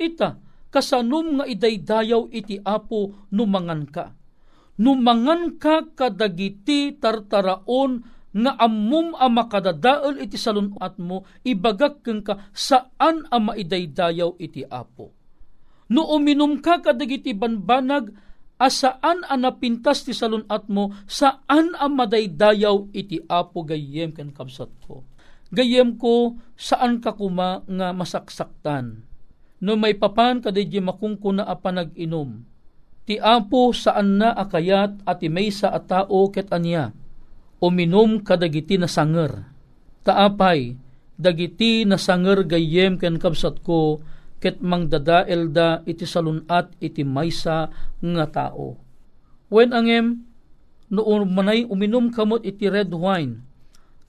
Ita, 0.00 0.40
kasanom 0.72 1.36
nga 1.36 1.44
idaydayaw 1.44 2.32
iti 2.32 2.56
apo 2.64 3.28
numangan 3.28 3.84
ka. 3.84 4.16
Numangan 4.80 5.60
ka 5.60 5.92
kadagiti 5.92 6.96
tartaraon 6.96 8.00
nga 8.32 8.56
ammum 8.56 9.12
a 9.12 9.28
makadadaol 9.28 10.16
iti 10.24 10.40
salunat 10.40 10.96
mo, 10.96 11.28
ibagak 11.44 12.00
ka 12.00 12.48
saan 12.56 13.28
a 13.28 13.36
maidaydayaw 13.36 14.40
iti 14.40 14.64
apo. 14.64 15.12
No 15.92 16.08
uminom 16.16 16.64
ka 16.64 16.80
kadagiti 16.80 17.36
banbanag, 17.36 18.08
asaan 18.56 19.26
a 19.28 19.36
napintas 19.36 20.08
ti 20.08 20.16
salunat 20.16 20.64
mo, 20.72 20.96
saan 21.04 21.76
a 21.76 21.92
madaydayaw 21.92 22.88
iti 22.96 23.20
apo 23.28 23.68
gayem 23.68 24.16
ken 24.16 24.32
kabsat 24.32 24.72
ko. 24.80 25.04
Gayem 25.52 26.00
ko, 26.00 26.40
saan 26.56 27.04
ka 27.04 27.12
kuma 27.12 27.66
nga 27.68 27.92
masaksaktan 27.92 29.09
no 29.60 29.76
may 29.76 29.94
papan 29.96 30.40
kadidya 30.40 30.80
makungkuna 30.80 31.44
a 31.44 31.54
panag-inom. 31.56 32.44
Ti 33.04 33.20
apo 33.20 33.72
saan 33.76 34.20
na 34.20 34.32
akayat 34.32 35.04
at 35.04 35.20
may 35.28 35.52
sa 35.52 35.72
atao 35.72 36.28
ket 36.32 36.48
anya. 36.52 36.92
uminom 37.60 38.24
kadagiti 38.24 38.80
na 38.80 38.88
sanger. 38.88 39.44
Taapay, 40.00 40.74
dagiti 41.20 41.84
na 41.84 42.00
sanger 42.00 42.48
gayem 42.48 42.96
ken 42.96 43.20
kabsat 43.20 43.60
ko, 43.60 44.00
ket 44.40 44.64
mangdadael 44.64 45.52
da 45.52 45.84
iti 45.84 46.08
salunat 46.08 46.72
iti 46.80 47.04
maysa 47.04 47.68
nga 48.00 48.26
tao. 48.32 48.80
When 49.52 49.76
angem, 49.76 50.24
noon 50.88 51.28
manay 51.28 51.68
uminom 51.68 52.08
kamot 52.08 52.40
iti 52.48 52.66
red 52.72 52.88
wine, 52.96 53.44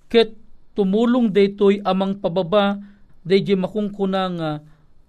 ket 0.08 0.32
tumulong 0.72 1.28
daytoy 1.28 1.84
amang 1.84 2.24
pababa, 2.24 2.80
dayjay 3.28 3.60
makungkuna 3.60 4.24
nga 4.40 4.52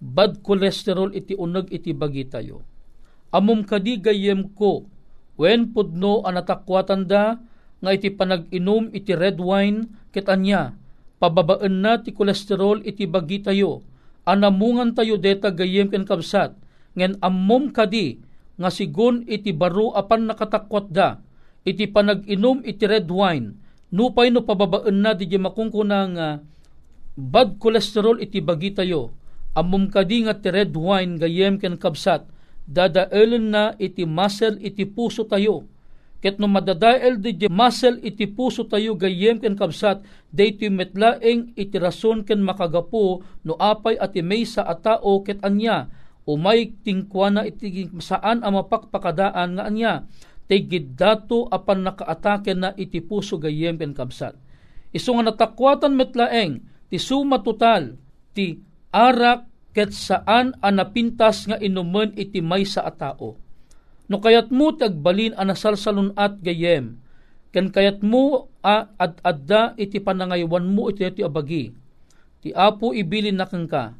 bad 0.03 0.43
cholesterol 0.43 1.15
iti 1.15 1.39
uneg 1.39 1.71
iti 1.71 1.95
bagi 1.95 2.27
tayo. 2.27 2.67
Amom 3.31 3.63
kadi 3.63 4.03
gayem 4.03 4.51
ko, 4.59 4.83
when 5.39 5.71
pudno 5.71 6.27
anatakwatan 6.27 7.07
da, 7.07 7.39
nga 7.79 7.91
iti 7.95 8.11
panag-inom 8.11 8.91
iti 8.91 9.15
red 9.15 9.39
wine, 9.39 9.87
ket 10.11 10.27
anya, 10.27 10.75
pababaan 11.23 11.79
na 11.79 12.03
ti 12.03 12.11
kolesterol 12.11 12.83
iti 12.83 13.07
bagi 13.07 13.47
tayo, 13.47 13.87
anamungan 14.27 14.99
tayo 14.99 15.15
deta 15.23 15.55
gayem 15.55 15.87
ken 15.87 16.03
kabsat, 16.03 16.59
ngen 16.99 17.23
ammom 17.23 17.71
kadi, 17.71 18.19
nga 18.59 18.69
sigon 18.69 19.23
iti 19.31 19.55
baro 19.55 19.95
apan 19.95 20.27
nakatakwat 20.27 20.91
da, 20.91 21.23
iti 21.63 21.87
panag-inom 21.87 22.67
iti 22.67 22.85
red 22.91 23.07
wine, 23.07 23.55
nupay 23.95 24.35
no 24.35 24.43
pababaan 24.43 24.99
na 24.99 25.15
di 25.15 25.31
makungkuna 25.31 25.99
nga 26.11 26.29
bad 27.17 27.57
cholesterol 27.63 28.19
iti 28.19 28.43
bagi 28.43 28.75
tayo, 28.75 29.15
ammom 29.53 29.89
kadi 29.93 30.25
nga 30.29 30.35
ti 30.37 30.49
red 30.49 30.73
wine 30.77 31.21
gayem 31.21 31.61
ken 31.61 31.77
kabsat, 31.77 32.25
dadaelen 32.65 33.53
na 33.53 33.65
iti 33.77 34.09
muscle 34.09 34.57
iti 34.61 34.89
puso 34.89 35.29
tayo, 35.29 35.69
ket 36.23 36.39
no 36.39 36.47
madadael 36.47 37.19
di 37.19 37.35
muscle 37.51 37.99
iti 38.01 38.31
puso 38.31 38.63
tayo 38.65 38.95
gayem 38.95 39.43
ken 39.43 39.59
kabsat 39.59 40.07
daytoy 40.31 40.71
metlaeng 40.71 41.51
iti 41.59 41.77
rason 41.83 42.23
ken 42.23 42.39
makagapo 42.39 43.27
no 43.43 43.59
apay 43.59 43.99
at 43.99 44.15
may 44.23 44.47
sa 44.47 44.63
atao 44.65 45.21
ket 45.27 45.43
anya. 45.43 45.91
Umay 46.23 46.71
tingkwana 46.87 47.43
iti 47.43 47.91
saan 47.99 48.47
ang 48.47 48.55
mapakpakadaan 48.55 49.59
nga 49.59 49.67
anya. 49.67 50.07
Tay 50.47 50.63
giddato 50.71 51.51
apan 51.51 51.83
nakaatake 51.83 52.55
na 52.55 52.71
iti 52.79 53.03
puso 53.03 53.43
gayem 53.43 53.75
ken 53.75 53.91
kabsat. 53.91 54.39
Iso 54.95 55.11
nga 55.19 55.27
natakwatan 55.27 55.99
metlaeng 55.99 56.63
ti 56.87 57.03
suma 57.03 57.43
total 57.43 57.99
ti 58.31 58.55
arak 58.93 59.49
ket 59.73 59.97
saan 59.97 60.53
napintas 60.61 61.49
nga 61.49 61.57
inumen 61.57 62.13
iti 62.15 62.45
may 62.45 62.69
sa 62.69 62.85
atao 62.85 63.43
No 64.13 64.21
kayat 64.21 64.53
mo 64.53 64.77
tagbalin 64.77 65.33
ang 65.41 65.49
nasalsalun 65.49 66.13
at 66.21 66.37
gayem, 66.45 67.01
ken 67.49 67.73
kayat 67.73 68.05
mo 68.05 68.53
a, 68.61 68.93
ad 69.01 69.25
adda 69.25 69.73
iti 69.81 70.05
panangaywan 70.05 70.69
mo 70.69 70.93
iti 70.93 71.09
iti 71.09 71.25
abagi. 71.25 71.73
Ti 72.45 72.53
apo 72.53 72.93
ibilin 72.93 73.41
na 73.41 73.49
kang 73.49 73.65
ka, 73.65 73.97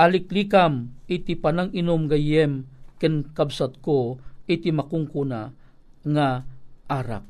aliklikam 0.00 0.90
iti 1.06 1.38
panang 1.38 1.70
inom 1.70 2.10
gayem, 2.10 2.66
ken 2.98 3.22
kabsat 3.36 3.78
ko 3.78 4.18
iti 4.50 4.74
makungkuna 4.74 5.54
nga 6.02 6.42
arak. 6.90 7.22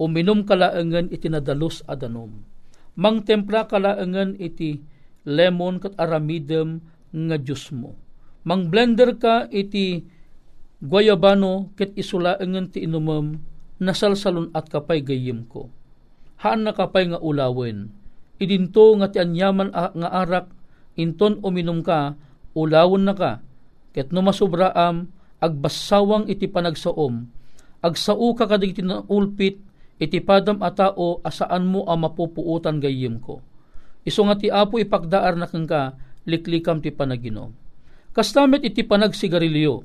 Uminom 0.00 0.48
kalaengan 0.48 1.12
iti 1.12 1.28
nadalos 1.28 1.84
adanom. 1.84 2.32
Mang 2.96 3.28
templa 3.28 3.68
kalaengan 3.68 4.40
iti 4.40 4.80
lemon 5.26 5.78
kat 5.78 5.94
aramidem 5.98 6.82
nga 7.12 7.36
Diyos 7.38 7.70
mo. 7.70 7.94
Mang 8.42 8.72
blender 8.72 9.18
ka 9.20 9.46
iti 9.52 10.02
Guayabano 10.82 11.70
ket 11.78 11.94
isulaengen 11.94 12.74
ti 12.74 12.82
inumem 12.82 13.38
nasalsalon 13.78 14.50
at 14.50 14.66
kapay 14.66 14.98
gayem 14.98 15.46
ko. 15.46 15.70
Haan 16.42 16.66
na 16.66 16.74
kapay 16.74 17.06
nga 17.06 17.22
ulawen. 17.22 17.94
Idinto 18.42 18.98
nga 18.98 19.06
ti 19.06 19.22
anyaman 19.22 19.70
nga 19.70 20.08
arak 20.10 20.50
inton 20.98 21.38
uminom 21.38 21.86
ka 21.86 22.18
ulawon 22.58 23.06
na 23.06 23.14
ka. 23.14 23.38
Ket 23.94 24.10
no 24.10 24.26
masubraam 24.26 25.06
agbasawang 25.38 26.26
iti 26.26 26.50
panagsaom. 26.50 27.30
Agsao 27.78 28.34
ka 28.34 28.50
kadig 28.50 28.82
na 28.82 29.06
ulpit 29.06 29.62
iti 30.02 30.18
padam 30.18 30.66
atao 30.66 31.22
asaan 31.22 31.62
mo 31.62 31.86
ang 31.86 32.10
mapupuutan 32.10 32.82
gayem 32.82 33.22
ko. 33.22 33.38
Iso 34.02 34.26
nga 34.26 34.34
ti 34.38 34.50
apo 34.50 34.78
ipagdaar 34.82 35.38
na 35.38 35.46
kang 35.46 35.66
ka 35.66 35.94
liklikam 36.26 36.82
ti 36.82 36.90
panaginom. 36.90 37.54
Kastamit 38.12 38.66
iti 38.66 38.82
panagsigarilyo 38.84 39.82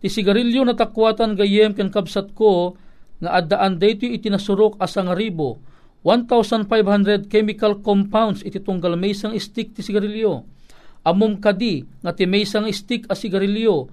ti 0.00 0.08
sigarilyo 0.08 0.64
na 0.64 0.72
takwatan 0.72 1.36
gayem 1.36 1.76
ken 1.76 1.92
kabsat 1.92 2.32
ko 2.32 2.74
nga 3.20 3.36
addaan 3.36 3.76
dayto 3.76 4.08
iti 4.08 4.32
nasurok 4.32 4.80
asang 4.80 5.12
ribo 5.12 5.60
1,500 6.08 7.28
chemical 7.28 7.84
compounds 7.84 8.40
iti 8.40 8.56
tunggal 8.56 8.96
maysang 8.96 9.36
stick 9.36 9.76
ti 9.76 9.84
sigarilyo. 9.84 10.48
Amom 11.04 11.36
kadi 11.36 11.84
nga 12.00 12.16
ti 12.16 12.24
maysang 12.24 12.64
stick 12.72 13.04
a 13.12 13.14
sigarilyo 13.14 13.92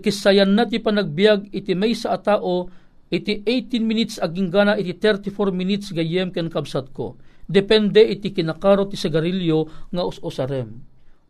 kisayan 0.00 0.56
na 0.56 0.64
ti 0.64 0.80
panagbiag 0.80 1.52
iti 1.52 1.76
maysa 1.76 2.16
a 2.16 2.18
tao 2.20 2.72
iti 3.12 3.44
18 3.44 3.84
minutes 3.84 4.16
aging 4.16 4.48
gana 4.48 4.80
iti 4.80 4.96
34 4.96 5.52
minutes 5.52 5.92
gayem 5.92 6.32
ken 6.32 6.48
kabsat 6.48 6.88
ko. 6.96 7.20
Depende 7.52 8.00
iti 8.00 8.32
kinakaro 8.32 8.88
ti 8.88 8.96
sigarilyo 8.96 9.68
nga 9.92 10.02
us-usarem. 10.08 10.72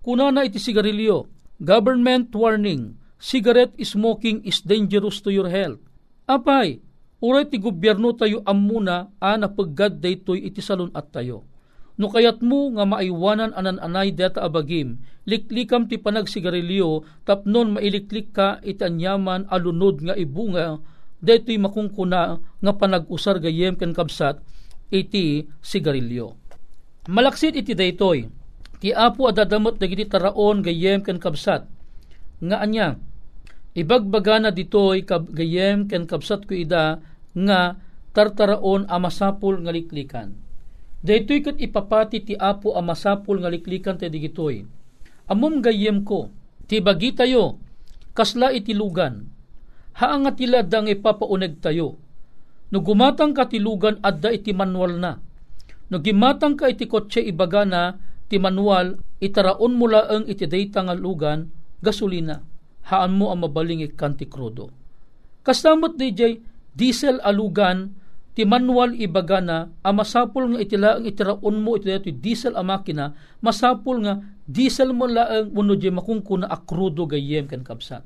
Kuna 0.07 0.31
na 0.31 0.47
iti 0.47 0.63
sigarilyo, 0.63 1.27
government 1.59 2.31
warning, 2.31 2.95
cigarette 3.19 3.75
smoking 3.83 4.39
is 4.47 4.63
dangerous 4.63 5.19
to 5.19 5.35
your 5.35 5.51
health. 5.51 5.83
Apay, 6.31 6.79
uray 7.19 7.51
ti 7.51 7.59
gobyerno 7.59 8.15
tayo 8.15 8.39
amuna 8.47 9.11
a 9.19 9.35
napaggad 9.35 9.99
daytoy 9.99 10.47
iti 10.47 10.63
salon 10.63 10.95
at 10.95 11.11
tayo. 11.11 11.43
No 11.99 12.07
kayat 12.07 12.39
mo 12.39 12.71
nga 12.71 12.87
maiwanan 12.87 13.51
anan 13.59 13.83
anay 13.83 14.15
data 14.15 14.47
abagim, 14.47 15.03
liklikam 15.27 15.91
ti 15.91 15.99
panagsigarilyo, 15.99 17.03
tapnon 17.27 17.75
mailiklik 17.75 18.31
ka 18.31 18.63
itanyaman 18.63 19.51
alunod 19.51 20.07
nga 20.07 20.15
ibunga, 20.15 20.79
daytoy 21.19 21.59
makungkuna 21.59 22.39
nga 22.39 22.73
panag-usar 22.79 23.43
gayem 23.43 23.75
ken 23.75 23.91
kabsat 23.91 24.39
iti 24.93 25.49
sigarilyo. 25.65 26.37
Malaksit 27.09 27.57
iti 27.57 27.73
daytoy, 27.73 28.29
ti 28.79 28.93
apo 28.93 29.27
adadamot 29.27 29.81
dagiti 29.81 30.07
taraon 30.07 30.61
gayem 30.61 31.01
ken 31.01 31.19
kabsat, 31.19 31.67
nga 32.45 32.57
anya, 32.61 33.01
Ibagbaga 33.73 34.37
na 34.37 34.51
ditoy 34.53 35.01
gayem 35.09 35.89
ken 35.89 36.05
kapsat 36.05 36.45
ko 36.45 36.53
ida 36.53 37.01
nga 37.33 37.81
tartaraon 38.13 38.85
a 38.85 39.01
masapul 39.01 39.65
nga 39.65 39.73
liklikan. 39.73 40.37
Daytoy 41.01 41.41
ket 41.41 41.57
ipapati 41.57 42.21
ti 42.21 42.35
apo 42.37 42.77
a 42.77 42.85
masapul 42.85 43.41
nga 43.41 43.49
liklikan 43.49 43.97
ti 43.97 44.13
digitoy. 44.13 44.69
Amom 45.33 45.65
gayem 45.65 46.05
ko, 46.05 46.29
ti 46.69 46.85
bagi 46.85 47.17
tayo, 47.17 47.57
kasla 48.13 48.53
itilugan. 48.53 49.25
Haan 49.97 50.29
nga 50.29 50.37
tila 50.37 50.61
dang 50.61 50.93
ipapauneg 50.93 51.65
tayo. 51.65 51.97
No 52.73 52.81
gumatang 52.81 53.37
ka 53.37 53.47
tilugan 53.47 54.01
adda 54.01 54.33
iti 54.33 54.57
manual 54.57 54.97
na. 54.97 55.21
No 55.93 56.01
gimatang 56.01 56.57
ka 56.57 56.73
iti 56.73 56.89
kotse 56.89 57.21
ibaga 57.21 57.69
na 57.69 58.01
ti 58.33 58.41
manual 58.41 58.97
itaraon 59.21 59.77
mo 59.77 59.87
laeng 59.87 60.25
iti 60.25 60.49
dayta 60.49 60.81
nga 60.81 60.97
lugan 60.97 61.53
gasolina 61.85 62.41
haan 62.87 63.15
mo 63.15 63.31
ang 63.31 63.47
mabaling 63.47 63.85
ikanti 63.87 64.27
krudo. 64.27 64.71
Kastamot 65.43 65.99
DJ, 65.99 66.39
diesel 66.75 67.19
alugan, 67.23 67.95
ti 68.33 68.47
manual 68.47 68.95
ibaga 68.97 69.43
na, 69.43 69.69
ang 69.83 69.95
masapul 69.99 70.55
nga 70.55 70.59
itila 70.63 70.91
ang 70.99 71.05
itiraon 71.07 71.57
mo 71.61 71.79
iti 71.79 71.91
iti 71.91 72.13
diesel 72.15 72.55
a 72.55 72.63
makina, 72.63 73.15
masapul 73.43 74.03
nga 74.03 74.23
diesel 74.47 74.95
mo 74.95 75.07
laang 75.07 75.51
uno 75.55 75.75
di 75.75 75.91
makungkuna 75.91 76.47
akrudo 76.47 77.07
gayem 77.07 77.47
kan 77.47 77.63
kapsat. 77.63 78.03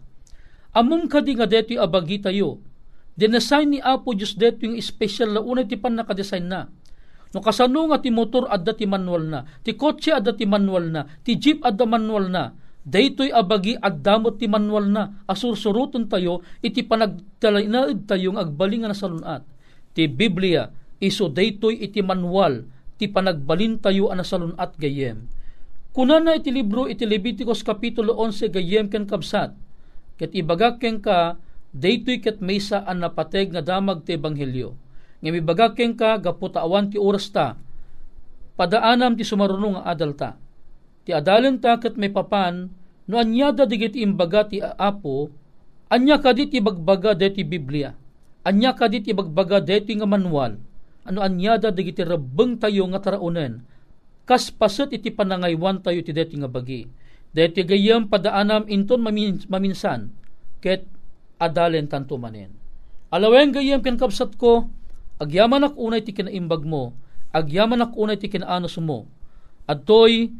Amom 0.76 1.08
kadi 1.08 1.36
nga 1.36 1.48
deto 1.48 1.76
abagi 1.80 2.20
tayo, 2.20 2.60
dinesign 3.16 3.74
ni 3.74 3.78
Apo 3.80 4.12
Diyos 4.12 4.36
deto 4.36 4.68
yung 4.68 4.78
special 4.78 5.34
na 5.34 5.40
una 5.40 5.64
ti 5.64 5.80
pan 5.80 5.96
nakadesign 5.96 6.46
na. 6.46 6.68
No 7.34 7.42
kasano 7.42 7.90
nga 7.90 7.98
ti 7.98 8.12
motor 8.12 8.46
adda 8.48 8.76
ti 8.76 8.86
manual 8.86 9.26
na, 9.26 9.44
ti 9.64 9.74
kotse 9.74 10.14
adda 10.14 10.32
ti 10.36 10.46
manual 10.46 10.88
na, 10.88 11.04
ti 11.24 11.36
jeep 11.36 11.64
adda 11.64 11.84
manual 11.84 12.30
na, 12.30 12.54
Daytoy 12.86 13.34
abagi 13.34 13.74
addamot 13.82 14.38
ti 14.38 14.46
manual 14.46 14.86
na 14.86 15.26
asursuruton 15.26 16.06
tayo 16.06 16.46
iti 16.62 16.86
panagtalainaid 16.86 18.06
tayong 18.06 18.38
agbalingan 18.38 18.94
na 18.94 18.96
salunat. 18.96 19.42
Ti 19.90 20.06
Biblia 20.06 20.70
iso 21.02 21.26
daytoy 21.26 21.82
iti 21.82 21.98
manual 21.98 22.62
ti 22.94 23.10
panagbalin 23.10 23.82
tayo 23.82 24.14
ana 24.14 24.22
salunat 24.22 24.78
gayem. 24.78 25.26
Kunana 25.90 26.38
iti 26.38 26.54
libro 26.54 26.86
iti 26.86 27.02
Leviticus 27.02 27.66
kapitulo 27.66 28.22
11 28.22 28.54
gayem 28.54 28.86
ken 28.86 29.02
kabsat. 29.02 29.50
Ket 30.14 30.30
ibagak 30.30 30.78
ken 30.78 31.02
ka 31.02 31.42
daytoy 31.76 32.24
ket 32.24 32.40
maysa 32.40 32.80
an 32.88 33.04
napateg 33.04 33.52
nga 33.52 33.60
damag 33.60 34.08
ti 34.08 34.16
ebanghelyo. 34.16 34.72
Nga 35.20 35.30
mibagak 35.32 35.76
ken 35.76 35.92
ka 35.92 36.16
gaputaawan 36.16 36.88
ti 36.88 36.96
oras 36.96 37.28
ta. 37.28 37.60
Padaanam 38.56 39.20
ti 39.20 39.24
sumarunong 39.28 39.80
nga 39.80 39.84
adalta 39.92 40.30
ti 41.06 41.14
adalan 41.14 41.62
taket 41.62 41.94
may 41.94 42.10
papan 42.10 42.66
no 43.06 43.14
anyada 43.14 43.62
digit 43.62 43.94
imbaga 43.94 44.42
ti 44.50 44.58
apo 44.58 45.30
anya 45.86 46.18
kadit 46.18 46.50
ibagbaga 46.50 47.14
deti 47.14 47.46
Biblia 47.46 47.94
anya 48.42 48.74
kadit 48.74 49.06
ibagbaga 49.06 49.62
deti 49.62 49.94
nga 49.94 50.08
manual 50.08 50.58
ano 51.06 51.22
anyada 51.22 51.70
digiti 51.70 52.02
rabeng 52.02 52.58
tayo 52.58 52.82
nga 52.90 52.98
taraunen. 52.98 53.62
Kas 54.26 54.50
paset 54.50 54.90
iti 54.90 55.14
panangaywan 55.14 55.78
tayo 55.78 56.02
ti 56.02 56.10
deti 56.10 56.34
nga 56.34 56.50
bagi. 56.50 56.82
Deti 57.30 57.62
gayam 57.62 58.10
padaanam 58.10 58.66
inton 58.66 58.98
mamin, 58.98 59.38
maminsan 59.46 60.10
ket 60.58 60.82
adalen 61.36 61.86
tanto 61.90 62.16
manen. 62.16 62.52
Alawen 63.12 63.54
gayam 63.54 63.80
ken 63.80 63.96
kapsat 63.96 64.34
ko 64.36 64.66
agyaman 65.22 65.68
ak 65.68 65.74
unay 65.78 66.02
ti 66.02 66.12
kinaimbag 66.12 66.66
mo, 66.66 66.92
agyaman 67.32 67.84
ak 67.86 67.92
unay 67.96 68.18
ti 68.18 68.28
kinaanos 68.28 68.76
mo. 68.82 69.08
Adtoy 69.66 70.30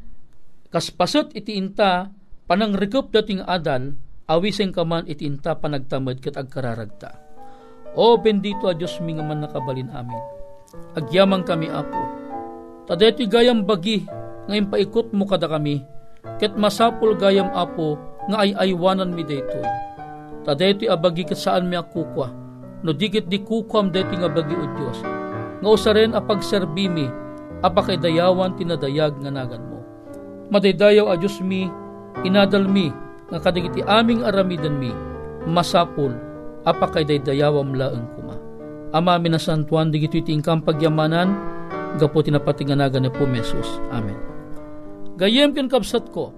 kas 0.70 0.90
paset 0.92 1.32
iti 1.34 1.56
inta 1.56 2.10
panang 2.46 2.76
rekup 2.76 3.10
dating 3.10 3.42
adal 3.42 3.96
awiseng 4.26 4.74
kaman 4.74 5.06
iti 5.06 5.26
inta 5.26 5.56
panagtamad 5.58 6.18
ket 6.18 6.34
agkararagta. 6.34 7.22
O 7.96 8.20
bendito 8.20 8.68
a 8.68 8.76
Diyos 8.76 9.00
mi 9.00 9.16
nga 9.16 9.24
man 9.24 9.40
nakabalin 9.40 9.88
amin 9.88 10.36
Agyamang 10.96 11.44
kami, 11.44 11.68
Apo. 11.68 12.00
Tadeti 12.88 13.28
gayam 13.28 13.66
bagi, 13.66 14.06
ngayon 14.48 14.70
paikot 14.70 15.12
mo 15.12 15.28
kada 15.28 15.50
kami, 15.50 15.82
ket 16.40 16.54
masapul 16.56 17.18
gayam, 17.18 17.50
Apo, 17.52 17.98
nga 18.30 18.42
ay 18.42 18.56
aywanan 18.56 19.12
mi 19.12 19.22
daytoy. 19.22 19.66
Tadeti 20.46 20.86
abagi 20.86 21.26
ket 21.26 21.42
saan 21.42 21.66
mi 21.66 21.74
akukwa, 21.74 22.30
no 22.86 22.94
digit 22.94 23.26
di 23.26 23.42
kukwam 23.42 23.90
deti 23.90 24.14
nga 24.14 24.30
bagi 24.30 24.54
o 24.54 24.66
Diyos. 24.78 25.02
Nga 25.58 25.68
usaren 25.74 26.14
a 26.14 26.22
pagserbi 26.22 26.86
mi, 26.86 27.10
apakay 27.66 27.98
dayawan 27.98 28.54
tinadayag 28.54 29.18
nga 29.26 29.30
nagan 29.34 29.66
mo. 29.66 29.82
Madaydayaw 30.54 31.10
a 31.10 31.18
Diyos 31.18 31.42
mi, 31.42 31.66
inadal 32.22 32.70
mi, 32.70 32.94
nga 33.26 33.42
kadigiti 33.42 33.82
aming 33.82 34.22
aramidan 34.22 34.78
mi, 34.78 34.94
masapul, 35.50 36.14
apakay 36.62 37.02
daydayawam 37.02 37.74
laeng 37.74 38.06
kuma. 38.14 38.38
Ama 38.94 39.18
minasantuan 39.18 39.90
di 39.90 39.98
gito 39.98 40.22
itingkang 40.22 40.62
pagyamanan, 40.62 41.34
gapo 41.98 42.22
tinapatinganagan 42.22 43.02
ni 43.02 43.10
po 43.10 43.26
Mesus. 43.26 43.82
Amen. 43.90 44.14
Gayem 45.18 45.50
ken 45.58 45.66
kapsat 45.66 46.14
ko, 46.14 46.30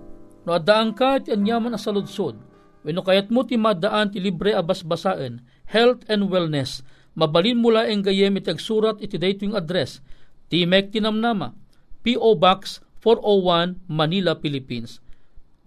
no 0.49 0.57
adaan 0.57 0.97
ka 0.97 1.21
ti 1.21 1.37
anyaman 1.37 1.77
a 1.77 1.81
saludsod, 1.81 2.48
wenno 2.89 3.05
kayat 3.05 3.29
mo 3.29 3.45
ti 3.45 3.61
madaan 3.61 4.09
ti 4.09 4.17
libre 4.17 4.57
abasbasaen, 4.57 5.45
health 5.69 6.09
and 6.09 6.33
wellness, 6.33 6.81
mabalin 7.13 7.61
mula 7.61 7.85
ang 7.85 8.01
gayem 8.01 8.41
iti 8.41 8.49
agsurat 8.49 8.97
iti 9.05 9.21
daytoy 9.21 9.53
address, 9.53 10.01
Timek 10.49 10.89
Tinamnama, 10.89 11.53
P.O. 12.01 12.41
Box 12.41 12.81
401 13.05 13.85
Manila, 13.93 14.33
Philippines. 14.41 15.05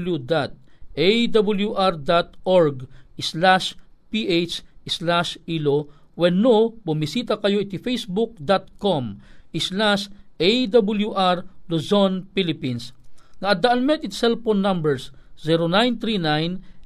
slash 3.16 3.80
ph 4.12 4.60
slash 4.84 5.40
ilo 5.48 5.88
when 6.12 6.44
no, 6.44 6.76
bumisita 6.84 7.40
kayo 7.40 7.64
iti 7.64 7.80
facebook.com 7.80 9.24
slash 9.56 10.12
awr 10.36 11.48
Luzon, 11.66 12.30
Philippines. 12.30 12.95
Nga 13.40 13.48
addaan 13.52 13.84
met 13.84 14.04
iti 14.04 14.16
cellphone 14.16 14.60
numbers 14.64 15.12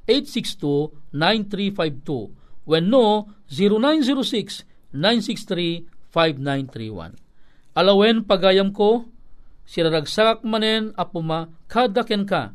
0939-862-9352 0.07 2.67
when 2.67 2.91
no, 2.91 3.31
0906-963-5931. 4.95 7.15
Alawen 7.71 8.27
pagayam 8.27 8.75
ko, 8.75 9.07
siraragsak 9.63 10.43
manen 10.43 10.91
apuma 10.99 11.47
kada 11.71 12.03
ken 12.03 12.27
ka. 12.27 12.51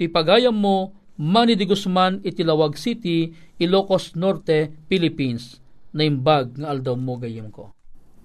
Ti 0.00 0.08
pagayam 0.08 0.56
mo, 0.56 0.96
Manny 1.20 1.52
de 1.52 1.68
Guzman, 1.68 2.24
Itilawag 2.24 2.80
City, 2.80 3.28
Ilocos 3.60 4.16
Norte, 4.16 4.72
Philippines. 4.88 5.60
Naimbag 5.92 6.56
nga 6.56 6.72
aldaw 6.72 6.96
mo 6.96 7.20
gayem 7.20 7.52
ko. 7.52 7.76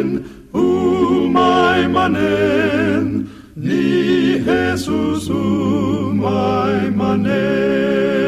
Manen, 0.00 0.24
umay 0.54 1.86
manen, 1.88 3.28
ni 3.54 4.40
Jesus 4.40 5.28
o 5.28 6.08
umay 6.08 6.90
manen. 6.96 8.19